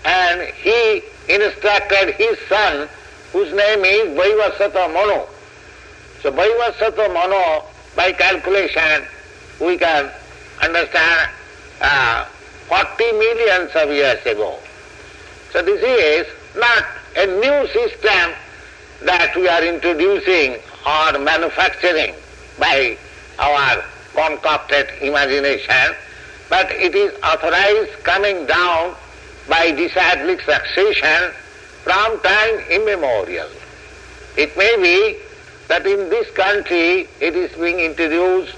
and 0.05 0.53
he 0.55 1.01
instructed 1.27 2.15
his 2.15 2.37
son 2.47 2.87
whose 3.31 3.51
name 3.53 3.83
is 3.85 4.17
Vaivasvata 4.17 4.93
Manu. 4.93 5.25
So 6.21 6.31
Vaivasvata 6.31 7.13
Manu, 7.13 7.65
by 7.95 8.11
calculation, 8.11 9.05
we 9.59 9.77
can 9.77 10.11
understand 10.61 11.29
uh, 11.81 12.25
40 12.67 13.11
millions 13.13 13.71
of 13.75 13.89
years 13.89 14.25
ago. 14.25 14.57
So 15.51 15.61
this 15.61 15.81
is 15.81 16.27
not 16.55 16.85
a 17.17 17.25
new 17.27 17.67
system 17.67 18.33
that 19.03 19.35
we 19.35 19.47
are 19.47 19.63
introducing 19.63 20.59
or 20.85 21.19
manufacturing 21.19 22.13
by 22.59 22.97
our 23.39 23.83
concocted 24.13 24.87
imagination, 25.01 25.95
but 26.49 26.71
it 26.71 26.95
is 26.95 27.13
authorized 27.23 27.91
coming 28.03 28.45
down 28.45 28.95
by 29.49 29.71
disciplic 29.71 30.41
succession 30.41 31.31
from 31.83 32.19
time 32.21 32.59
immemorial. 32.71 33.49
It 34.37 34.55
may 34.57 34.75
be 34.81 35.19
that 35.67 35.85
in 35.85 36.09
this 36.09 36.29
country 36.31 37.07
it 37.19 37.35
is 37.35 37.51
being 37.57 37.79
introduced 37.79 38.55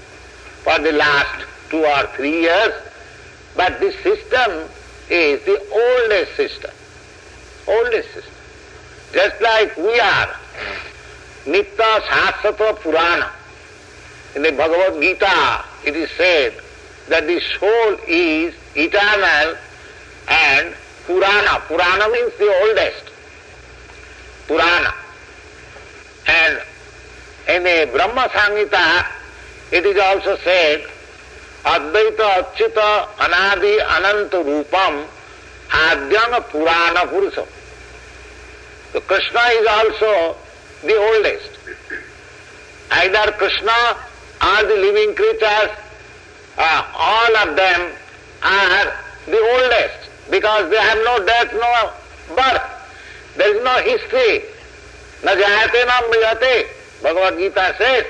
for 0.64 0.78
the 0.78 0.92
last 0.92 1.46
two 1.70 1.84
or 1.84 2.06
three 2.16 2.42
years, 2.42 2.72
but 3.56 3.80
this 3.80 3.94
system 4.02 4.68
is 5.10 5.44
the 5.44 5.58
oldest 5.72 6.36
system. 6.36 6.70
Oldest 7.66 8.12
system. 8.14 8.37
Just 9.12 9.40
like 9.40 9.76
we 9.76 9.98
are, 10.00 10.36
Nitya 11.46 12.00
Shasvata 12.00 12.78
Purana. 12.78 13.30
In 14.34 14.42
the 14.42 14.52
Bhagavad 14.52 15.00
Gita 15.00 15.64
it 15.84 15.96
is 15.96 16.10
said 16.10 16.52
that 17.08 17.26
the 17.26 17.40
soul 17.40 17.98
is 18.06 18.54
eternal 18.74 19.56
and 20.28 20.74
Purana. 21.06 21.60
Purana 21.66 22.08
means 22.12 22.32
the 22.36 22.52
oldest. 22.62 23.04
Purana. 24.46 24.92
And 26.26 26.60
in 27.48 27.62
the 27.64 27.90
Brahma 27.90 28.28
Samhita, 28.28 29.06
it 29.72 29.86
is 29.86 29.96
also 29.96 30.36
said, 30.44 30.86
Advaita 31.64 32.44
Achyuta 32.44 33.06
Anadi 33.16 33.80
Ananta 33.80 34.36
Rupam 34.36 35.06
Adyam 35.70 36.44
Purana 36.50 37.06
Purusam. 37.08 37.46
So 38.92 39.00
Krishna 39.00 39.40
is 39.52 39.66
also 39.66 40.36
the 40.82 40.96
oldest. 40.96 41.58
Either 42.90 43.32
Krishna 43.32 43.96
or 44.42 44.62
the 44.64 44.76
living 44.76 45.14
creatures, 45.14 45.70
uh, 46.56 46.92
all 46.96 47.36
of 47.36 47.56
them 47.56 47.92
are 48.42 48.92
the 49.26 49.38
oldest 49.38 50.30
because 50.30 50.70
they 50.70 50.76
have 50.76 50.98
no 51.04 51.24
death, 51.24 51.52
no 51.52 51.92
birth. 52.34 52.62
There 53.36 53.56
is 53.56 53.62
no 53.62 53.74
history. 53.82 54.42
Na 55.22 55.32
jayate 55.32 55.86
na 55.86 56.02
mriyate. 56.08 56.66
Bhagavad 57.02 57.38
Gita 57.38 57.74
says 57.78 58.06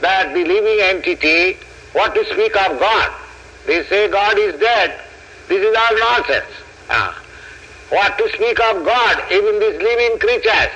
that 0.00 0.32
the 0.32 0.44
living 0.44 0.80
entity, 0.80 1.58
what 1.92 2.14
to 2.14 2.24
speak 2.26 2.56
of 2.56 2.78
God? 2.78 3.12
They 3.66 3.84
say 3.84 4.08
God 4.08 4.38
is 4.38 4.58
dead. 4.60 5.00
This 5.48 5.60
is 5.60 5.76
all 5.76 5.98
nonsense. 5.98 6.52
Ah. 6.88 7.22
What 7.90 8.18
to 8.18 8.28
speak 8.34 8.60
of 8.60 8.84
God? 8.84 9.32
Even 9.32 9.58
these 9.60 9.80
living 9.80 10.18
creatures, 10.18 10.72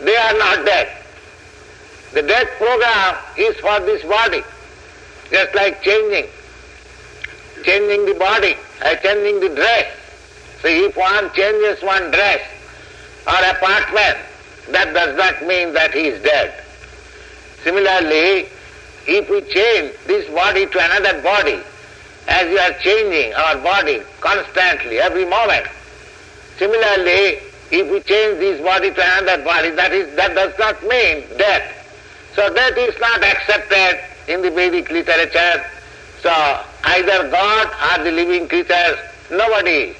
they 0.00 0.16
are 0.16 0.38
not 0.38 0.64
dead. 0.64 0.88
The 2.12 2.22
death 2.22 2.48
program 2.56 3.16
is 3.36 3.56
for 3.56 3.80
this 3.80 4.02
body, 4.04 4.42
just 5.30 5.54
like 5.54 5.82
changing 5.82 6.26
changing 7.66 8.06
the 8.06 8.14
body, 8.14 8.54
uh, 8.82 8.94
changing 8.96 9.40
the 9.40 9.48
dress. 9.54 9.86
So 10.62 10.68
if 10.68 10.96
one 10.96 11.32
changes 11.32 11.82
one 11.82 12.10
dress 12.10 12.40
or 13.26 13.38
apartment, 13.50 14.18
that 14.70 14.94
does 14.94 15.16
not 15.16 15.46
mean 15.46 15.72
that 15.74 15.92
he 15.92 16.06
is 16.08 16.22
dead. 16.22 16.54
Similarly, 17.64 18.46
if 19.06 19.28
we 19.28 19.40
change 19.42 19.94
this 20.06 20.28
body 20.30 20.66
to 20.66 20.78
another 20.78 21.20
body, 21.22 21.60
as 22.28 22.48
we 22.48 22.58
are 22.58 22.72
changing 22.80 23.34
our 23.34 23.58
body 23.58 24.00
constantly, 24.20 24.98
every 24.98 25.24
moment, 25.24 25.66
similarly, 26.58 27.38
if 27.70 27.90
we 27.90 28.00
change 28.00 28.38
this 28.38 28.60
body 28.60 28.90
to 28.90 29.18
another 29.18 29.42
body, 29.44 29.70
that 29.70 29.92
is 29.92 30.14
that 30.16 30.34
does 30.34 30.56
not 30.58 30.80
mean 30.82 31.24
death. 31.36 31.72
So 32.34 32.52
death 32.52 32.76
is 32.76 32.98
not 33.00 33.22
accepted 33.22 34.00
in 34.28 34.42
the 34.42 34.50
Vedic 34.50 34.90
literature. 34.90 35.64
So 36.20 36.30
either 36.84 37.30
God 37.30 37.98
or 37.98 38.04
the 38.04 38.12
living 38.12 38.48
creatures, 38.48 38.98
nobody 39.30 39.94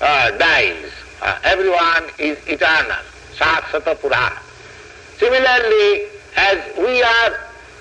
uh, 0.00 0.30
dies. 0.38 0.92
Uh, 1.22 1.38
everyone 1.44 2.04
is 2.18 2.38
eternal. 2.46 2.96
Shasvata 3.34 3.98
Purana. 4.00 4.38
Similarly, 5.18 6.06
as 6.36 6.76
we 6.78 7.02
are 7.02 7.30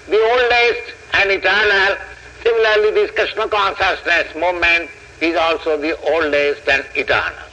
the 0.07 0.19
oldest 0.19 0.93
and 1.13 1.31
eternal, 1.31 1.97
similarly 2.43 2.91
this 2.91 3.11
Krishna 3.11 3.47
consciousness 3.47 4.33
movement 4.35 4.89
is 5.21 5.35
also 5.35 5.77
the 5.77 5.97
oldest 6.11 6.67
and 6.67 6.85
eternal. 6.95 7.48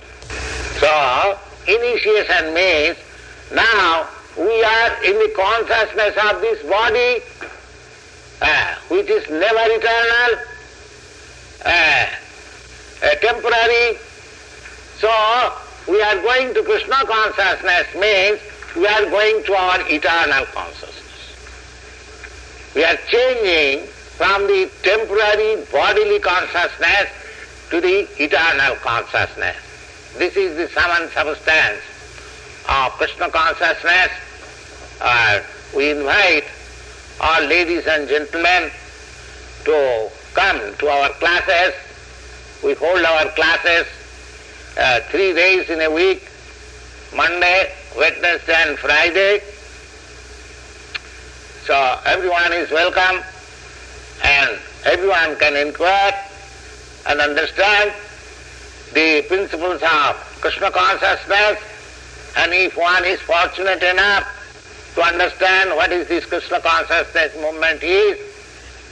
So, 0.79 1.39
initiation 1.67 2.53
means 2.53 2.99
now 3.55 4.07
we 4.37 4.63
are 4.63 5.05
in 5.05 5.15
the 5.19 5.33
consciousness 5.35 6.15
of 6.31 6.41
this 6.43 6.63
body, 6.69 7.23
uh, 8.43 8.75
which 8.89 9.09
is 9.09 9.27
never 9.31 9.73
eternal, 9.73 10.45
uh, 11.65 12.07
uh, 13.03 13.15
temporary. 13.23 13.97
So, 14.99 15.53
we 15.89 16.03
are 16.03 16.21
going 16.21 16.53
to 16.53 16.63
Krishna 16.63 17.07
consciousness 17.07 17.87
means 17.95 18.41
we 18.77 18.87
are 18.87 19.07
going 19.09 19.45
to 19.45 19.55
our 19.55 19.81
eternal 19.89 20.45
consciousness. 20.53 20.93
We 22.75 22.85
are 22.85 22.99
changing 23.09 23.87
from 23.87 24.47
the 24.47 24.71
temporary 24.83 25.65
bodily 25.73 26.21
consciousness 26.21 27.09
to 27.71 27.81
the 27.81 28.07
eternal 28.23 28.77
consciousness. 28.77 29.57
This 30.19 30.35
is 30.35 30.57
the 30.57 30.67
sum 30.71 30.91
and 30.93 31.11
substance 31.11 31.83
of 32.71 32.93
Krishna 32.93 33.29
consciousness. 33.29 34.09
Uh, 34.99 35.43
we 35.77 35.91
invite 35.91 36.45
all 37.21 37.43
ladies 37.43 37.87
and 37.87 38.09
gentlemen 38.09 38.71
to 39.67 40.11
come 40.33 40.75
to 40.79 40.89
our 40.89 41.11
classes. 41.11 41.75
We 42.65 42.73
hold 42.73 43.05
our 43.05 43.27
classes 43.33 43.87
uh, 44.79 45.01
three 45.11 45.35
days 45.35 45.69
in 45.69 45.83
a 45.83 45.91
week, 45.91 46.27
Monday, 47.15 47.75
Wednesday 47.99 48.55
and 48.57 48.79
Friday. 48.79 49.43
So 51.67 51.99
everyone 52.07 52.55
is 52.55 52.71
welcome 52.71 53.23
and 54.25 54.59
everyone 54.87 55.37
can 55.37 55.57
inquire 55.57 56.15
and 57.07 57.21
understand 57.21 57.93
the 58.93 59.25
principles 59.29 59.83
of 59.83 60.17
Krishna 60.41 60.71
consciousness 60.71 61.59
and 62.37 62.53
if 62.53 62.77
one 62.77 63.05
is 63.05 63.21
fortunate 63.21 63.83
enough 63.83 64.27
to 64.95 65.03
understand 65.03 65.71
what 65.71 65.91
is 65.93 66.07
this 66.09 66.25
Krishna 66.25 66.61
consciousness 66.61 67.35
movement 67.37 67.83
is, 67.83 68.19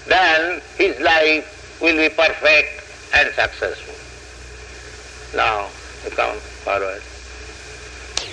then 0.06 0.60
his 0.76 0.98
life 1.00 1.78
will 1.80 1.96
be 1.96 2.08
perfect 2.14 2.84
and 3.14 3.32
successful. 3.34 3.94
Now, 5.36 5.68
you 6.04 6.10
come 6.10 6.36
forward. 6.64 7.02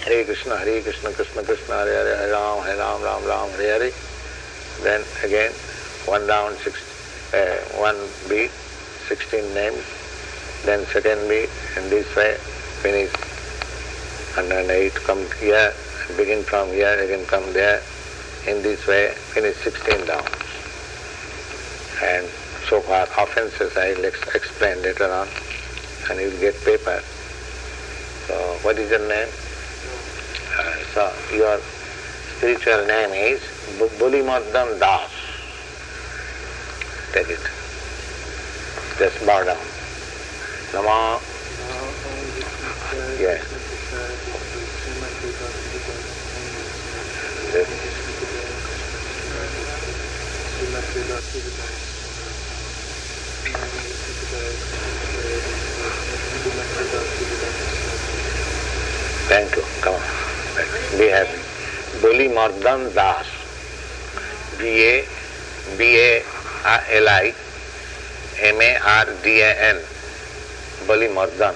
Hare 0.06 0.26
Krishna, 0.26 0.58
Hare 0.58 0.82
Krishna, 0.82 1.12
Krishna 1.12 1.44
Krishna, 1.44 1.76
Hare 1.76 1.88
Hare, 1.88 2.18
Hare 2.18 2.32
Ram, 2.32 2.64
Hare 2.64 2.78
Ram, 2.78 3.04
Ram 3.04 3.26
Ram, 3.26 3.50
Hare 3.52 3.80
Hare. 3.80 3.92
Then 4.82 5.04
again, 5.24 5.52
one 6.06 6.26
down, 6.26 6.56
six, 6.58 6.80
uh, 7.34 7.80
one 7.80 7.98
beat, 8.28 8.52
sixteen 9.08 9.54
names. 9.54 10.01
Then 10.66 10.86
second 10.88 11.20
in 11.22 11.90
this 11.90 12.16
way, 12.16 12.38
finish. 12.82 13.12
And 14.38 14.50
then 14.50 14.70
eight 14.70 14.94
come 14.94 15.26
here, 15.40 15.74
begin 16.16 16.44
from 16.44 16.70
here, 16.70 17.00
again 17.00 17.26
come 17.26 17.52
there. 17.54 17.82
In 18.48 18.62
this 18.62 18.86
way, 18.88 19.14
finish 19.34 19.58
sixteen 19.58 20.06
down. 20.06 20.24
And 22.04 22.28
so 22.70 22.82
far, 22.82 23.04
offenses 23.18 23.76
I 23.76 23.94
will 23.94 24.06
ex- 24.06 24.36
explain 24.36 24.82
later 24.82 25.12
on, 25.12 25.28
and 26.10 26.20
you 26.20 26.30
will 26.30 26.40
get 26.40 26.56
paper. 26.64 27.02
So, 28.28 28.36
what 28.62 28.78
is 28.78 28.90
your 28.90 29.08
name? 29.08 29.30
Uh, 30.58 30.76
so, 30.94 31.14
your 31.36 31.60
spiritual 32.38 32.86
name 32.86 33.12
is 33.12 33.42
Balimardan 34.00 34.80
Das. 34.80 35.12
Take 37.14 37.30
it. 37.30 37.40
Just 38.98 39.26
bow 39.26 39.44
down. 39.44 39.71
Nama. 40.74 41.20
Yes. 43.20 43.44
Thank 59.28 59.56
you. 59.56 59.64
Come 59.82 59.96
on. 59.96 60.02
Be 60.98 61.08
happy. 61.12 61.40
Boli 62.02 62.30
Mardan 62.30 62.94
Das. 62.96 63.28
B 64.58 64.64
A 64.64 65.06
B 65.78 66.00
A 66.00 66.24
L 66.96 67.10
I 67.10 67.34
M 68.40 68.62
A 68.62 68.78
R 68.80 69.06
D 69.22 69.42
A 69.42 69.76
N. 69.76 70.01
Balimardan 70.88 71.56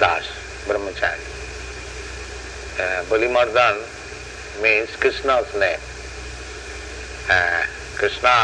Das, 0.00 0.26
brahmachari. 0.68 1.26
Balimardan 3.10 3.74
means 4.62 4.96
Krishna's 5.02 5.46
name 5.56 5.80
Krishna 7.98 8.36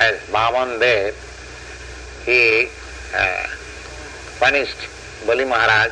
has 0.00 0.18
Bavan 0.32 0.68
Dev. 0.78 1.12
He 2.28 2.42
punished 4.40 4.80
Bali 5.26 5.44
Maharaj 5.44 5.90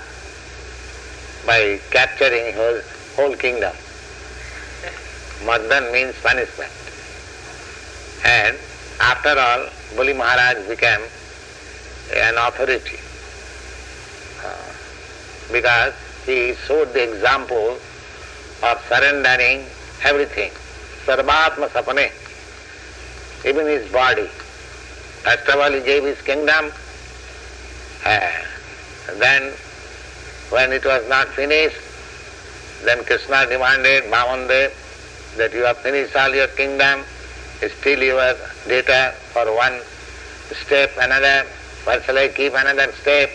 by 1.46 1.62
capturing 1.92 2.48
whole 3.18 3.34
kingdom 3.42 3.76
mardan 5.46 5.82
means 5.92 6.16
punishment 6.24 6.76
and 8.26 8.54
after 9.02 9.34
all 9.40 9.62
Bali 9.96 10.14
Maharaj 10.14 10.56
became 10.68 11.02
an 12.18 12.38
authority 12.38 12.99
because 15.52 15.94
he 16.26 16.54
showed 16.66 16.92
the 16.92 17.02
example 17.02 17.78
of 18.62 18.80
surrendering 18.88 19.66
everything. 20.04 20.50
Sarvatma 21.06 21.68
sapane, 21.70 22.10
even 23.44 23.66
his 23.66 23.90
body. 23.90 24.28
First 25.24 25.48
of 25.48 25.60
all, 25.60 25.72
he 25.72 25.80
gave 25.80 26.04
his 26.04 26.20
kingdom. 26.22 26.72
Uh, 28.04 28.30
then, 29.18 29.52
when 30.50 30.72
it 30.72 30.84
was 30.84 31.06
not 31.08 31.28
finished, 31.28 31.76
then 32.84 33.04
Krishna 33.04 33.46
demanded 33.46 34.04
Bhavandev 34.04 34.72
that 35.36 35.52
you 35.52 35.64
have 35.64 35.78
finished 35.78 36.16
all 36.16 36.34
your 36.34 36.48
kingdom, 36.48 37.04
still 37.80 38.02
you 38.02 38.16
data 38.68 39.14
for 39.32 39.54
one 39.54 39.80
step, 40.64 40.90
another, 40.98 41.46
where 41.84 42.02
shall 42.02 42.18
I 42.18 42.28
keep 42.28 42.54
another 42.54 42.92
step? 43.00 43.30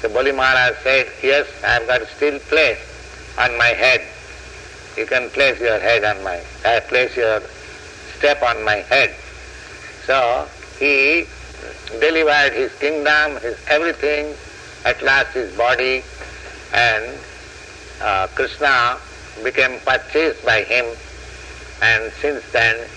So 0.00 0.08
Bali 0.08 0.32
Maharaj 0.32 0.76
said, 0.82 1.06
yes, 1.22 1.46
I 1.64 1.66
have 1.68 1.86
got 1.86 2.06
still 2.08 2.38
place 2.40 2.78
on 3.38 3.56
my 3.58 3.68
head. 3.68 4.02
You 4.96 5.06
can 5.06 5.30
place 5.30 5.60
your 5.60 5.78
head 5.78 6.04
on 6.04 6.22
my, 6.24 6.40
uh, 6.64 6.80
place 6.88 7.16
your 7.16 7.42
step 8.18 8.42
on 8.42 8.64
my 8.64 8.76
head. 8.76 9.14
So 10.06 10.48
he 10.78 11.26
delivered 12.00 12.52
his 12.54 12.72
kingdom, 12.78 13.40
his 13.40 13.56
everything, 13.68 14.34
at 14.84 15.02
last 15.02 15.34
his 15.34 15.54
body, 15.56 16.02
and 16.72 17.18
uh, 18.00 18.26
Krishna 18.28 18.98
became 19.42 19.80
purchased 19.80 20.44
by 20.44 20.62
him, 20.62 20.86
and 21.82 22.12
since 22.20 22.42
then 22.52 22.88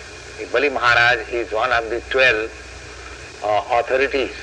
Bali 0.54 0.70
Maharaj 0.70 1.28
is 1.30 1.52
one 1.52 1.72
of 1.72 1.90
the 1.90 2.02
twelve 2.10 2.52
uh, 3.44 3.80
authorities. 3.80 4.36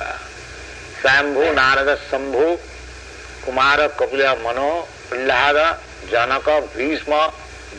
Uh, 0.00 0.16
Svayambhu 1.00 1.52
Narad 1.54 1.94
Shambhu 2.00 2.44
Kumar 3.44 3.86
Kapil 3.98 4.22
मनो 4.44 4.70
प्रहलाद 5.10 5.56
जनक 6.10 6.48
भीष्म 6.76 7.20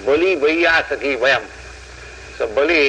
बलि 0.06 0.36
बैया 0.44 0.80
सखी 0.90 1.16
वयम 1.24 1.48
so 2.38 2.48
Bali 2.56 2.86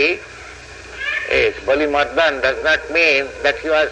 is 1.39 1.65
Bali 1.67 1.87
mardan 1.95 2.41
does 2.45 2.63
not 2.67 2.91
mean 2.93 3.27
that 3.43 3.63
he 3.65 3.69
was 3.71 3.89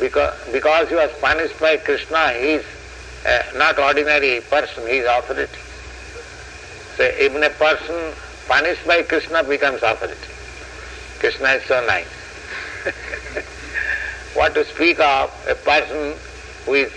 because 0.00 0.88
he 0.88 0.94
was 0.94 1.10
punished 1.22 1.60
by 1.62 1.76
Krishna 1.86 2.26
he 2.28 2.54
is 2.54 3.58
not 3.58 3.78
ordinary 3.88 4.38
person 4.50 4.88
he 4.88 4.98
is 4.98 5.06
authority 5.16 5.62
so 6.96 7.10
even 7.26 7.44
a 7.44 7.48
person 7.60 8.10
punished 8.48 8.86
by 8.88 9.02
Krishna 9.12 9.42
becomes 9.52 9.84
authority 9.92 10.32
Krishna 11.20 11.52
is 11.52 11.68
so 11.68 11.86
nice 11.86 13.23
what 14.44 14.52
to 14.52 14.64
speak 14.66 15.00
of 15.00 15.32
a 15.48 15.54
person 15.54 16.12
who 16.66 16.74
is 16.74 16.92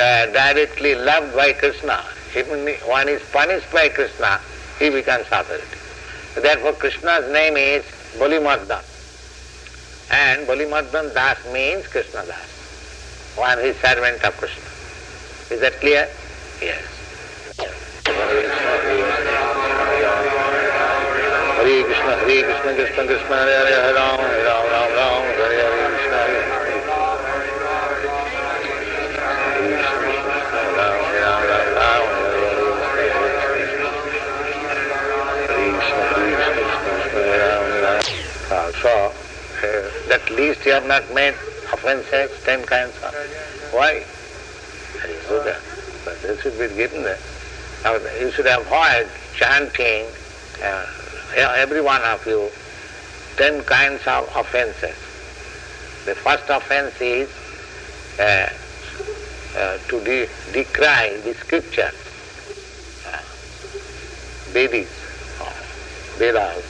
uh, 0.00 0.24
directly 0.32 0.94
loved 0.94 1.36
by 1.36 1.52
Krishna, 1.52 2.02
even 2.34 2.66
one 2.88 3.06
is 3.06 3.20
punished 3.32 3.70
by 3.70 3.90
Krishna, 3.90 4.40
he 4.78 4.88
becomes 4.88 5.26
authority. 5.30 5.76
Therefore 6.40 6.72
Krishna's 6.72 7.30
name 7.30 7.58
is 7.58 7.84
Balimardan. 8.16 8.80
And 10.10 10.48
Balimardan 10.48 11.12
Das 11.12 11.36
means 11.52 11.86
Krishna 11.86 12.24
Das. 12.24 13.36
One 13.36 13.58
is 13.58 13.76
servant 13.76 14.24
of 14.24 14.34
Krishna. 14.38 14.64
Is 15.54 15.60
that 15.60 15.74
clear? 15.80 16.08
Yes. 16.62 16.80
Hare 21.60 21.84
Krishna, 21.84 22.16
Hare 22.24 22.42
Krishna, 22.42 22.74
Krishna 22.74 23.04
Krishna, 23.04 23.36
Hare 23.36 23.66
Hare, 23.66 23.82
Hare 23.84 23.94
Ram, 23.94 24.16
Ram, 24.16 24.64
Ram 24.72 25.22
Hare, 25.36 25.60
Hare 25.60 25.75
that 40.08 40.28
least 40.30 40.64
you 40.64 40.72
have 40.72 40.86
not 40.86 41.12
made 41.12 41.34
offenses, 41.72 42.30
ten 42.44 42.64
kinds 42.64 42.94
of. 43.02 43.14
Why? 43.72 44.04
That 45.00 45.10
is 45.10 45.26
Buddha. 45.26 45.56
But 46.04 46.22
this 46.22 46.40
should 46.42 46.58
be 46.58 46.68
given 46.74 47.02
there. 47.02 47.18
Now, 47.84 47.96
you 48.20 48.30
should 48.32 48.46
avoid 48.46 49.08
chanting, 49.34 50.06
uh, 50.62 50.86
every 51.36 51.80
one 51.80 52.02
of 52.02 52.24
you, 52.26 52.50
ten 53.36 53.62
kinds 53.64 54.06
of 54.06 54.28
offenses. 54.34 54.96
The 56.04 56.14
first 56.14 56.44
offense 56.48 56.94
is 57.00 57.28
uh, 58.18 58.48
uh, 59.58 59.78
to 59.88 60.04
de- 60.04 60.28
decry 60.52 61.20
the 61.24 61.34
scriptures, 61.34 61.94
uh, 63.06 63.18
Vedis, 64.52 64.88
Vedas, 66.18 66.64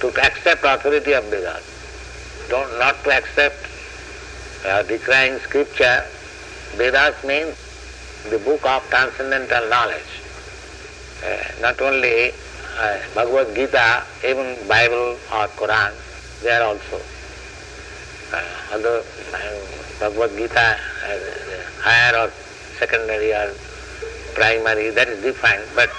to 0.00 0.08
accept 0.22 0.64
authority 0.64 1.12
of 1.12 1.24
Vedas, 1.24 1.64
don't 2.50 2.78
not 2.78 3.02
to 3.04 3.10
accept 3.12 3.56
uh, 4.66 4.82
decrying 4.82 5.38
scripture 5.38 6.04
Vedas 6.76 7.14
means 7.24 7.56
the 8.30 8.38
book 8.38 8.64
of 8.66 8.82
transcendental 8.90 9.68
knowledge. 9.68 10.12
Uh, 11.24 11.36
not 11.60 11.80
only 11.80 12.30
uh, 12.78 12.98
Bhagavad 13.14 13.54
Gita, 13.54 14.04
even 14.24 14.56
Bible 14.68 15.16
or 15.32 15.46
Quran, 15.58 15.92
they 16.42 16.50
are 16.50 16.62
also. 16.62 17.00
Uh, 18.32 18.42
although 18.72 19.02
uh, 19.34 19.60
Bhagavad 19.98 20.36
Gita, 20.36 20.76
uh, 21.06 21.18
higher 21.80 22.26
or 22.26 22.32
secondary 22.78 23.32
or 23.32 23.54
primary, 24.34 24.90
that 24.90 25.08
is 25.08 25.22
defined, 25.22 25.62
but 25.74 25.90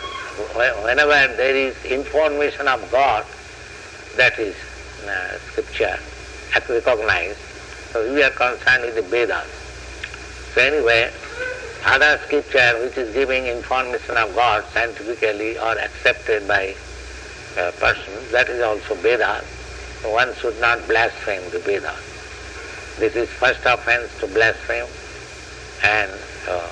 whenever 0.83 1.35
there 1.35 1.55
is 1.55 1.75
information 1.85 2.67
of 2.67 2.79
God, 2.91 3.25
that 4.17 4.37
is 4.39 4.55
uh, 6.55 6.59
to 6.59 6.73
recognize. 6.73 7.37
So 7.91 8.13
we 8.13 8.23
are 8.23 8.31
concerned 8.31 8.83
with 8.83 8.95
the 8.95 9.01
Vedas. 9.03 9.47
So 10.53 10.61
anyway, 10.61 11.11
other 11.85 12.19
scripture 12.25 12.79
which 12.83 12.97
is 12.97 13.13
giving 13.13 13.45
information 13.47 14.17
of 14.17 14.35
God 14.35 14.65
scientifically 14.73 15.57
or 15.57 15.77
accepted 15.79 16.47
by 16.47 16.75
a 17.57 17.71
person, 17.73 18.13
that 18.31 18.49
is 18.49 18.61
also 18.61 18.95
Vedas. 18.95 19.45
So 20.01 20.11
one 20.11 20.33
should 20.35 20.59
not 20.59 20.87
blaspheme 20.87 21.49
the 21.51 21.59
Vedas. 21.59 21.99
This 22.99 23.15
is 23.15 23.29
first 23.29 23.61
offense 23.65 24.09
to 24.19 24.27
blaspheme 24.27 24.87
and 25.83 26.11
uh, 26.49 26.69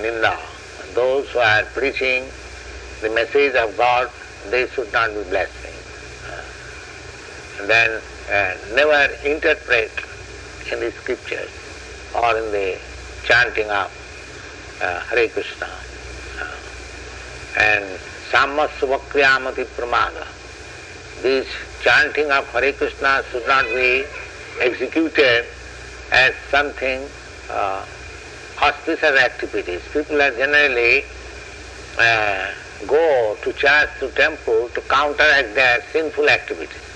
Ninda. 0.00 0.38
Those 0.94 1.28
who 1.30 1.38
are 1.38 1.64
preaching 1.74 2.24
the 3.02 3.10
message 3.10 3.54
of 3.54 3.76
God, 3.76 4.10
they 4.50 4.66
should 4.68 4.92
not 4.92 5.10
be 5.10 5.22
blasphemed. 5.24 5.77
Then 7.66 8.00
uh, 8.30 8.54
never 8.74 9.12
interpret 9.24 9.90
in 10.70 10.80
the 10.80 10.92
scriptures 10.92 11.50
or 12.14 12.36
in 12.38 12.52
the 12.52 12.78
chanting 13.24 13.68
of 13.68 13.90
uh, 14.82 15.00
Hare 15.00 15.28
Krishna. 15.28 15.68
Uh, 16.40 16.56
and 17.58 17.84
Samasvakriyamati 18.30 19.64
Pramada. 19.76 20.26
This 21.22 21.46
chanting 21.82 22.30
of 22.30 22.46
Hare 22.48 22.72
Krishna 22.72 23.22
should 23.30 23.46
not 23.46 23.64
be 23.66 24.04
executed 24.60 25.46
as 26.12 26.34
something 26.50 27.06
uh, 27.50 27.84
auspicious 28.62 29.18
activities. 29.18 29.82
People 29.92 30.20
are 30.22 30.30
generally 30.30 31.04
uh, 31.98 32.50
go 32.86 33.36
to 33.42 33.52
church, 33.52 33.88
to 34.00 34.08
temple 34.10 34.68
to 34.74 34.80
counteract 34.82 35.54
their 35.54 35.82
sinful 35.92 36.28
activities. 36.28 36.87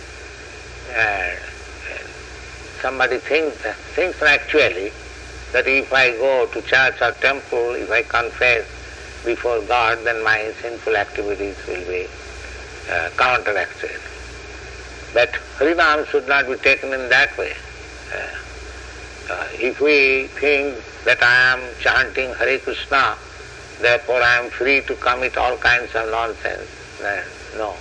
Uh, 0.95 1.37
somebody 2.81 3.19
thinks, 3.19 3.57
thinks 3.95 4.21
actually 4.23 4.93
that 5.53 5.67
if 5.67 5.93
I 5.93 6.11
go 6.13 6.47
to 6.47 6.63
church 6.63 7.01
or 7.01 7.13
temple, 7.13 7.75
if 7.75 7.91
I 7.91 8.03
confess 8.03 8.67
before 9.25 9.61
God, 9.63 9.99
then 10.05 10.23
my 10.25 10.53
sinful 10.61 10.97
activities 10.97 11.57
will 11.67 11.87
be 11.87 12.07
uh, 12.91 13.11
counteracted. 13.17 14.01
But 15.15 15.33
Harinam 15.59 16.07
should 16.07 16.27
not 16.27 16.49
be 16.49 16.57
taken 16.57 16.93
in 16.93 17.09
that 17.11 17.37
way. 17.39 17.53
Uh, 18.13 19.33
uh, 19.33 19.49
if 19.55 19.81
we 19.81 20.27
think 20.41 20.77
that 21.05 21.23
I 21.23 21.53
am 21.53 21.61
chanting 21.81 22.35
Hare 22.35 22.59
Krishna, 22.59 23.17
therefore 23.81 24.23
I 24.23 24.39
am 24.39 24.51
free 24.51 24.81
to 24.83 24.95
commit 24.97 25.37
all 25.37 25.57
kinds 25.57 25.95
of 25.95 26.11
nonsense, 26.11 26.69
then 27.01 27.25
no, 27.57 27.75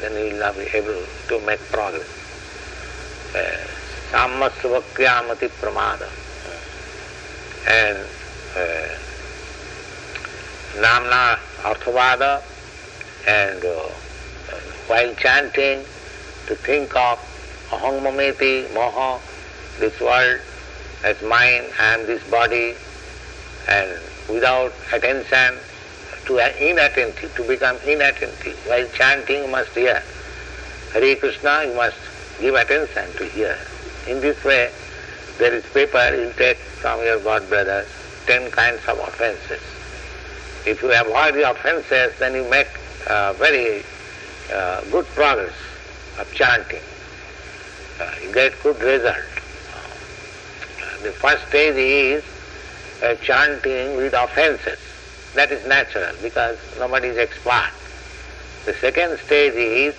then 0.00 0.14
we 0.14 0.32
will 0.32 0.40
not 0.40 0.56
be 0.56 0.66
able 0.74 1.04
to 1.28 1.46
make 1.46 1.60
progress. 1.70 2.15
Uh, 3.36 3.66
Samasvakyamati 4.10 5.48
pramada. 5.60 6.08
And 7.68 7.98
uh, 8.56 8.88
Namna 10.80 11.38
Arthavada 11.62 12.42
and 13.26 13.64
uh, 13.64 13.88
while 14.86 15.14
chanting 15.16 15.84
to 16.46 16.54
think 16.54 16.94
of 16.96 17.18
Aham 17.70 18.00
Mameti, 18.00 18.66
Moha, 18.68 19.20
this 19.80 20.00
world 20.00 20.40
as 21.04 21.20
mine, 21.22 21.64
I 21.78 21.94
am 21.94 22.06
this 22.06 22.22
body, 22.30 22.74
and 23.68 24.00
without 24.28 24.72
attention 24.92 25.58
to 26.26 26.38
inattentive, 26.64 27.34
to 27.34 27.42
become 27.46 27.76
inattentive. 27.86 28.56
While 28.66 28.88
chanting 28.94 29.42
you 29.42 29.48
must 29.48 29.70
hear. 29.70 30.02
Hare 30.92 31.16
Krishna, 31.16 31.64
you 31.66 31.74
must 31.74 31.96
give 32.40 32.54
attention 32.54 33.12
to 33.16 33.24
hear. 33.26 33.58
In 34.06 34.20
this 34.20 34.42
way, 34.44 34.70
there 35.38 35.52
is 35.54 35.64
paper, 35.66 36.14
you 36.14 36.32
take 36.36 36.56
from 36.56 37.00
your 37.00 37.18
god 37.20 37.48
brothers, 37.48 37.88
ten 38.26 38.50
kinds 38.50 38.80
of 38.88 38.98
offences. 38.98 39.62
If 40.66 40.82
you 40.82 40.92
avoid 40.92 41.34
the 41.34 41.50
offences, 41.50 42.18
then 42.18 42.34
you 42.34 42.48
make 42.50 42.68
uh, 43.08 43.32
very 43.34 43.82
uh, 44.52 44.82
good 44.90 45.06
progress 45.06 45.54
of 46.18 46.32
chanting. 46.32 46.82
Uh, 48.00 48.12
you 48.22 48.32
get 48.32 48.52
good 48.62 48.80
result. 48.80 49.16
the 51.02 51.12
first 51.12 51.46
stage 51.48 51.76
is 51.76 52.24
uh, 53.02 53.14
chanting 53.16 53.96
with 53.96 54.14
offences. 54.14 54.78
That 55.34 55.52
is 55.52 55.64
natural 55.66 56.14
because 56.22 56.58
nobody 56.78 57.08
is 57.08 57.18
expert. 57.18 57.70
The 58.64 58.74
second 58.74 59.18
stage 59.18 59.54
is 59.54 59.94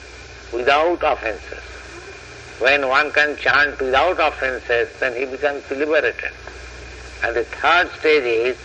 without 0.52 1.00
offences. 1.04 1.67
When 2.60 2.88
one 2.88 3.12
can 3.12 3.38
chant 3.38 3.80
without 3.80 4.20
offences, 4.20 4.90
then 5.00 5.16
he 5.16 5.26
becomes 5.26 5.70
liberated. 5.70 6.32
And 7.24 7.36
the 7.36 7.44
third 7.44 7.92
stage 8.00 8.24
is 8.24 8.58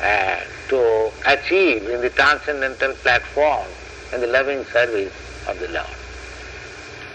uh, 0.00 0.40
to 0.68 1.10
achieve 1.26 1.88
in 1.88 2.00
the 2.00 2.10
transcendental 2.10 2.94
platform 2.94 3.66
in 4.12 4.20
the 4.20 4.28
loving 4.28 4.64
service 4.66 5.12
of 5.48 5.58
the 5.58 5.68
Lord. 5.68 5.86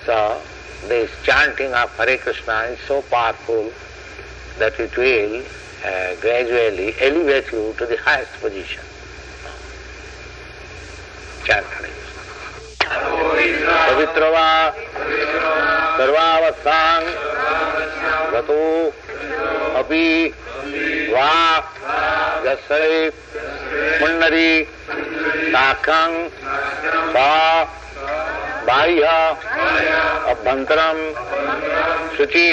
So, 0.05 0.41
this 0.87 1.11
chanting 1.23 1.73
of 1.73 1.89
Hare 1.97 2.17
Krishna 2.17 2.61
is 2.71 2.79
so 2.87 3.01
powerful 3.03 3.71
that 4.57 4.79
it 4.79 4.95
will 4.97 5.43
uh, 5.85 6.15
gradually 6.19 6.93
elevate 6.99 7.51
you 7.51 7.73
to 7.77 7.85
the 7.85 7.97
highest 7.97 8.33
position. 8.41 8.83
Chant. 11.45 11.88
पवित्र 13.87 14.29
वा 14.33 14.49
सर्वावस्थान 15.97 17.03
गतो 18.33 18.63
अपि 19.79 20.07
वा 21.13 21.31
यस्यै 22.45 22.99
मुन्नरी 24.01 24.51
साखं 25.53 26.11
सा 27.15 27.29
बाह्य 28.67 29.05
अभ्यंतरम 30.31 30.97
शुचि। 32.17 32.51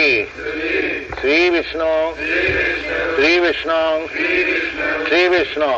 श्री 1.20 1.38
विष्णु 1.50 1.90
श्री 3.16 3.38
विष्णु 3.40 3.80
श्री 5.06 5.28
विष्णु 5.28 5.70